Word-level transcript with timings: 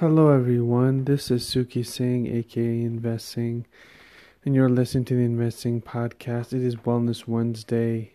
Hello, 0.00 0.30
everyone. 0.30 1.06
This 1.06 1.28
is 1.28 1.42
Suki 1.42 1.84
Singh, 1.84 2.28
aka 2.28 2.82
Investing, 2.82 3.66
and 4.44 4.54
you're 4.54 4.68
listening 4.68 5.04
to 5.06 5.16
the 5.16 5.24
Investing 5.24 5.82
Podcast. 5.82 6.52
It 6.52 6.62
is 6.62 6.76
Wellness 6.76 7.26
Wednesday, 7.26 8.12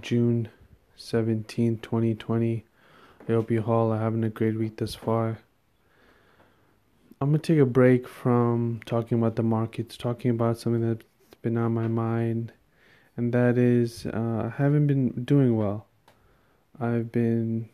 June 0.00 0.48
17, 0.96 1.78
2020. 1.78 2.64
I 3.28 3.32
hope 3.32 3.48
you 3.48 3.62
all 3.62 3.92
are 3.92 4.00
having 4.00 4.24
a 4.24 4.28
great 4.28 4.58
week 4.58 4.78
thus 4.78 4.96
far. 4.96 5.38
I'm 7.20 7.28
going 7.28 7.40
to 7.40 7.54
take 7.54 7.62
a 7.62 7.64
break 7.64 8.08
from 8.08 8.80
talking 8.86 9.18
about 9.18 9.36
the 9.36 9.44
markets, 9.44 9.96
talking 9.96 10.32
about 10.32 10.58
something 10.58 10.82
that's 10.82 11.06
been 11.42 11.56
on 11.56 11.74
my 11.74 11.86
mind, 11.86 12.52
and 13.16 13.32
that 13.32 13.56
is 13.56 14.04
uh, 14.06 14.50
I 14.52 14.52
haven't 14.56 14.88
been 14.88 15.10
doing 15.24 15.56
well. 15.56 15.86
I've 16.80 17.12
been 17.12 17.68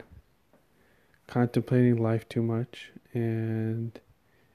contemplating 1.32 1.96
life 1.96 2.28
too 2.28 2.42
much 2.42 2.90
and 3.14 3.98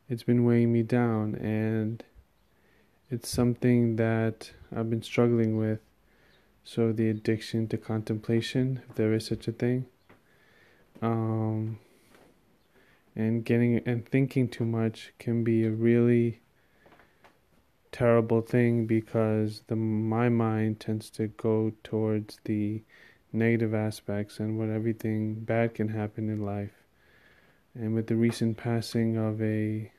it's 0.07 0.21
been 0.21 0.45
weighing 0.45 0.71
me 0.71 0.83
down 0.83 1.33
and 1.33 2.03
it's 3.09 3.27
something 3.27 3.95
that 3.95 4.51
I've 4.75 4.87
been 4.87 5.01
struggling 5.01 5.57
with. 5.57 5.79
So 6.63 6.91
the 6.91 7.09
addiction 7.09 7.67
to 7.69 7.77
contemplation, 7.79 8.83
if 8.87 8.95
there 8.95 9.11
is 9.11 9.25
such 9.25 9.47
a 9.47 9.51
thing. 9.53 9.87
Um, 11.01 11.79
and 13.15 13.43
getting 13.43 13.79
and 13.87 14.07
thinking 14.07 14.47
too 14.47 14.65
much 14.65 15.13
can 15.17 15.43
be 15.43 15.65
a 15.65 15.71
really 15.71 16.41
terrible 17.91 18.41
thing 18.41 18.85
because 18.85 19.63
the 19.65 19.75
my 19.75 20.29
mind 20.29 20.79
tends 20.79 21.09
to 21.11 21.25
go 21.25 21.71
towards 21.83 22.37
the 22.43 22.83
negative 23.33 23.73
aspects 23.73 24.39
and 24.39 24.57
what 24.57 24.69
everything 24.69 25.35
bad 25.35 25.73
can 25.73 25.89
happen 25.89 26.29
in 26.29 26.45
life. 26.45 26.83
And 27.75 27.93
with 27.93 28.07
the 28.07 28.15
recent 28.15 28.57
passing 28.57 29.17
of 29.17 29.41
a 29.41 29.91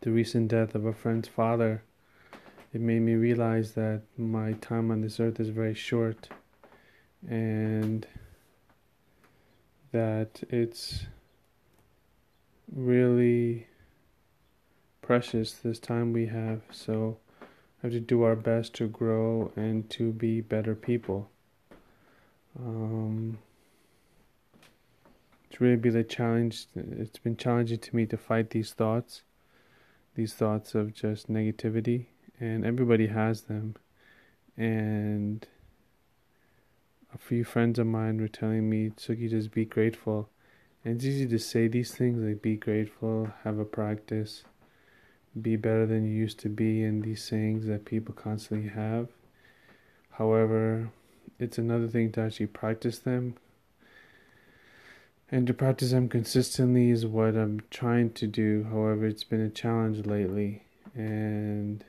the 0.00 0.10
recent 0.10 0.48
death 0.48 0.74
of 0.74 0.84
a 0.84 0.92
friend's 0.92 1.28
father, 1.28 1.82
it 2.74 2.80
made 2.80 3.00
me 3.00 3.14
realize 3.14 3.72
that 3.72 4.02
my 4.18 4.52
time 4.52 4.90
on 4.90 5.00
this 5.00 5.18
earth 5.18 5.40
is 5.40 5.48
very 5.48 5.74
short 5.74 6.28
and 7.26 8.06
that 9.92 10.42
it's 10.50 11.06
really 12.74 13.66
precious 15.00 15.52
this 15.52 15.78
time 15.78 16.12
we 16.12 16.26
have. 16.26 16.62
So 16.70 17.18
have 17.82 17.92
to 17.92 18.00
do 18.00 18.22
our 18.22 18.34
best 18.34 18.74
to 18.74 18.88
grow 18.88 19.52
and 19.56 19.88
to 19.90 20.12
be 20.12 20.40
better 20.40 20.74
people. 20.74 21.30
Um, 22.58 23.38
it's 25.50 25.60
really 25.60 25.76
been 25.76 25.96
a 25.96 26.04
challenge. 26.04 26.66
It's 26.74 27.18
been 27.18 27.36
challenging 27.36 27.78
to 27.78 27.96
me 27.96 28.06
to 28.06 28.16
fight 28.16 28.50
these 28.50 28.72
thoughts, 28.72 29.22
these 30.14 30.34
thoughts 30.34 30.74
of 30.74 30.94
just 30.94 31.30
negativity, 31.30 32.06
and 32.40 32.64
everybody 32.64 33.08
has 33.08 33.42
them. 33.42 33.76
And 34.56 35.46
a 37.14 37.18
few 37.18 37.44
friends 37.44 37.78
of 37.78 37.86
mine 37.86 38.20
were 38.20 38.28
telling 38.28 38.68
me, 38.68 38.90
Suki, 38.90 39.30
just 39.30 39.52
be 39.52 39.64
grateful. 39.64 40.28
And 40.84 40.96
it's 40.96 41.04
easy 41.04 41.26
to 41.28 41.38
say 41.38 41.68
these 41.68 41.94
things 41.94 42.22
like 42.22 42.42
be 42.42 42.56
grateful, 42.56 43.30
have 43.44 43.58
a 43.58 43.64
practice, 43.64 44.44
be 45.40 45.56
better 45.56 45.86
than 45.86 46.04
you 46.04 46.12
used 46.12 46.38
to 46.40 46.48
be, 46.48 46.82
and 46.84 47.02
these 47.02 47.22
sayings 47.22 47.66
that 47.66 47.84
people 47.84 48.14
constantly 48.14 48.68
have. 48.68 49.08
However, 50.10 50.90
it's 51.38 51.58
another 51.58 51.88
thing 51.88 52.12
to 52.12 52.20
actually 52.20 52.46
practice 52.46 52.98
them. 52.98 53.36
And 55.30 55.46
to 55.46 55.54
practice 55.54 55.90
them 55.90 56.08
consistently 56.08 56.90
is 56.90 57.06
what 57.06 57.34
I'm 57.34 57.62
trying 57.70 58.12
to 58.12 58.26
do. 58.26 58.66
However, 58.70 59.06
it's 59.06 59.24
been 59.24 59.40
a 59.40 59.50
challenge 59.50 60.06
lately. 60.06 60.62
And 60.94 61.84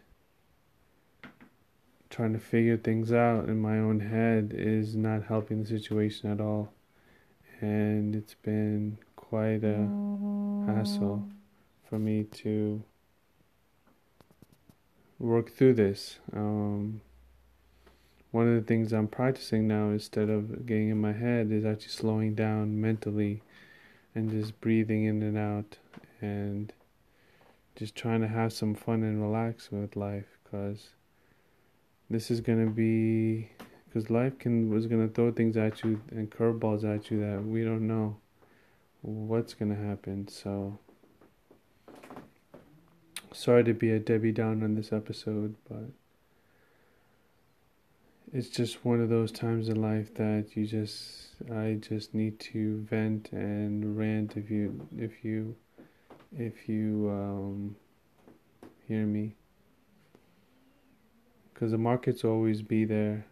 trying 2.10 2.34
to 2.34 2.40
figure 2.40 2.78
things 2.78 3.12
out 3.12 3.50
in 3.50 3.60
my 3.60 3.78
own 3.78 4.00
head 4.00 4.54
is 4.56 4.96
not 4.96 5.24
helping 5.24 5.62
the 5.62 5.70
situation 5.70 6.32
at 6.32 6.42
all. 6.42 6.72
And 7.62 8.16
it's 8.16 8.36
been 8.36 8.98
quite 9.16 9.64
a 9.64 9.88
hassle 10.66 11.28
for 11.90 12.00
me 12.00 12.24
to 12.24 12.82
work 15.20 15.52
through 15.52 15.74
this. 15.74 16.20
Um, 16.34 17.02
one 18.36 18.50
of 18.50 18.56
the 18.56 18.68
things 18.68 18.92
I'm 18.92 19.08
practicing 19.08 19.66
now 19.66 19.92
instead 19.92 20.30
of 20.30 20.66
getting 20.66 20.90
in 20.90 21.00
my 21.00 21.14
head 21.14 21.54
is 21.54 21.64
actually 21.64 21.94
slowing 21.94 22.36
down 22.36 22.82
mentally 22.82 23.42
and 24.14 24.30
just 24.30 24.60
breathing 24.60 25.06
in 25.06 25.24
and 25.24 25.38
out 25.38 25.78
and 26.20 26.74
just 27.78 27.96
trying 27.96 28.20
to 28.20 28.28
have 28.28 28.52
some 28.52 28.76
fun 28.76 29.04
and 29.04 29.22
relax 29.22 29.72
with 29.72 29.96
life 29.96 30.38
because 30.44 30.90
this 32.10 32.30
is 32.30 32.42
going 32.42 32.62
to 32.66 32.70
be 32.70 33.52
because 33.86 34.10
life 34.10 34.38
can 34.38 34.70
was 34.70 34.86
going 34.86 35.08
to 35.08 35.14
throw 35.14 35.32
things 35.32 35.56
at 35.56 35.82
you 35.86 36.02
and 36.12 36.30
curveballs 36.30 36.84
at 36.84 37.10
you 37.10 37.22
that 37.22 37.42
we 37.42 37.64
don't 37.64 37.88
know 37.88 38.18
what's 39.02 39.54
going 39.54 39.74
to 39.74 39.82
happen. 39.82 40.28
So 40.28 40.78
sorry 43.32 43.64
to 43.64 43.74
be 43.74 43.92
a 43.92 44.00
debbie 44.00 44.34
down 44.34 44.62
on 44.62 44.76
this 44.76 44.92
episode 44.92 45.56
but 45.70 45.86
it's 48.36 48.50
just 48.50 48.84
one 48.84 49.00
of 49.00 49.08
those 49.08 49.32
times 49.32 49.70
in 49.70 49.82
life 49.82 50.14
that 50.16 50.48
you 50.56 50.68
just 50.68 51.30
I 51.54 51.78
just 51.80 52.14
need 52.14 52.38
to 52.52 52.82
vent 52.82 53.32
and 53.32 53.98
rant 53.98 54.36
if 54.36 54.52
you 54.52 54.86
if 54.98 55.24
you 55.24 55.56
if 56.38 56.68
you 56.68 57.10
um, 57.10 57.78
hear 58.90 59.06
me. 59.06 59.36
Because 61.54 61.72
the 61.72 61.78
markets 61.78 62.26
always 62.26 62.62
be 62.62 62.84
there 62.84 63.26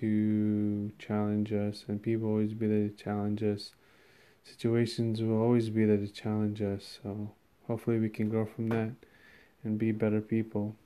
to 0.00 0.90
challenge 0.98 1.52
us 1.52 1.84
and 1.86 2.02
people 2.02 2.30
always 2.30 2.54
be 2.54 2.66
there 2.66 2.88
to 2.88 2.96
challenge 2.96 3.42
us. 3.42 3.74
Situations 4.42 5.20
will 5.20 5.42
always 5.42 5.68
be 5.68 5.84
there 5.84 5.98
to 5.98 6.08
challenge 6.08 6.62
us 6.62 6.98
so 7.02 7.30
hopefully 7.66 7.98
we 7.98 8.08
can 8.08 8.30
grow 8.30 8.46
from 8.46 8.70
that 8.70 8.92
and 9.64 9.78
be 9.78 9.92
better 9.92 10.22
people 10.22 10.76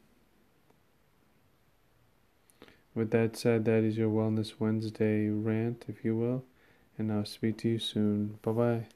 with 2.95 3.11
that 3.11 3.37
said, 3.37 3.65
that 3.65 3.83
is 3.83 3.97
your 3.97 4.11
Wellness 4.11 4.55
Wednesday 4.59 5.29
rant, 5.29 5.85
if 5.89 6.05
you 6.05 6.17
will, 6.17 6.45
and 6.97 7.13
I'll 7.13 7.25
speak 7.25 7.59
to 7.59 7.69
you 7.69 7.79
soon. 7.79 8.39
Bye 8.43 8.53
bye. 8.53 8.87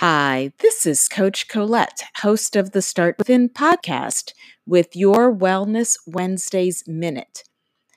Hi, 0.00 0.52
this 0.58 0.84
is 0.84 1.08
Coach 1.08 1.48
Colette, 1.48 2.02
host 2.16 2.54
of 2.54 2.72
the 2.72 2.82
Start 2.82 3.16
Within 3.18 3.48
podcast, 3.48 4.34
with 4.66 4.94
your 4.94 5.34
Wellness 5.34 5.96
Wednesdays 6.06 6.86
Minute. 6.86 7.44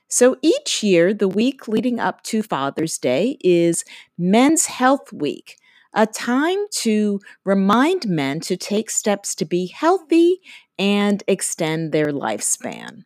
So 0.07 0.37
each 0.41 0.81
year, 0.81 1.13
the 1.13 1.27
week 1.27 1.67
leading 1.67 1.99
up 1.99 2.23
to 2.23 2.41
Father's 2.41 2.97
Day 2.97 3.37
is 3.41 3.83
Men's 4.17 4.67
Health 4.67 5.11
Week, 5.11 5.57
a 5.93 6.07
time 6.07 6.59
to 6.75 7.19
remind 7.43 8.07
men 8.07 8.39
to 8.41 8.55
take 8.55 8.89
steps 8.89 9.35
to 9.35 9.43
be 9.43 9.67
healthy 9.67 10.39
and 10.79 11.21
extend 11.27 11.91
their 11.91 12.13
lifespan. 12.13 13.03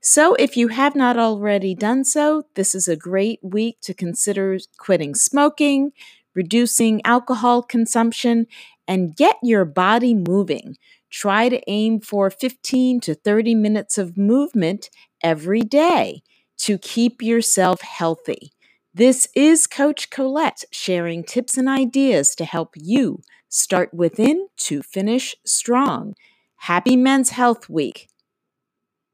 So, 0.00 0.34
if 0.34 0.56
you 0.56 0.68
have 0.68 0.94
not 0.94 1.18
already 1.18 1.74
done 1.74 2.04
so, 2.04 2.44
this 2.54 2.74
is 2.74 2.86
a 2.86 2.96
great 2.96 3.40
week 3.42 3.78
to 3.82 3.94
consider 3.94 4.58
quitting 4.78 5.14
smoking, 5.14 5.92
reducing 6.34 7.04
alcohol 7.04 7.62
consumption, 7.62 8.46
and 8.86 9.16
get 9.16 9.36
your 9.42 9.64
body 9.64 10.14
moving. 10.14 10.76
Try 11.10 11.48
to 11.48 11.60
aim 11.68 12.00
for 12.00 12.30
15 12.30 13.00
to 13.00 13.14
30 13.14 13.54
minutes 13.56 13.98
of 13.98 14.16
movement 14.16 14.88
every 15.22 15.62
day 15.62 16.22
to 16.58 16.78
keep 16.78 17.20
yourself 17.20 17.80
healthy. 17.80 18.52
This 18.94 19.28
is 19.34 19.66
Coach 19.66 20.10
Colette 20.10 20.64
sharing 20.70 21.24
tips 21.24 21.56
and 21.56 21.68
ideas 21.68 22.34
to 22.36 22.44
help 22.44 22.74
you 22.76 23.22
start 23.48 23.92
within 23.92 24.48
to 24.58 24.82
finish 24.82 25.34
strong. 25.44 26.14
Happy 26.56 26.96
Men's 26.96 27.30
Health 27.30 27.68
Week. 27.68 28.08